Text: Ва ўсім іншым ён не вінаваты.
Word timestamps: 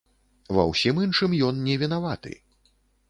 Ва 0.57 0.63
ўсім 0.71 1.03
іншым 1.05 1.37
ён 1.49 1.63
не 1.67 1.75
вінаваты. 1.83 2.33